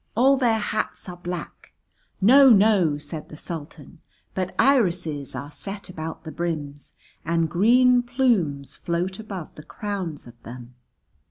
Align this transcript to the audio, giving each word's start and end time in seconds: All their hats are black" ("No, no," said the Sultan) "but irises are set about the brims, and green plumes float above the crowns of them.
All 0.15 0.35
their 0.35 0.57
hats 0.57 1.07
are 1.09 1.15
black" 1.17 1.73
("No, 2.21 2.49
no," 2.49 2.97
said 2.97 3.29
the 3.29 3.37
Sultan) 3.37 3.99
"but 4.33 4.55
irises 4.57 5.35
are 5.35 5.51
set 5.51 5.89
about 5.89 6.23
the 6.23 6.31
brims, 6.31 6.95
and 7.23 7.47
green 7.47 8.01
plumes 8.01 8.75
float 8.75 9.19
above 9.19 9.53
the 9.53 9.61
crowns 9.63 10.25
of 10.25 10.41
them. 10.41 10.73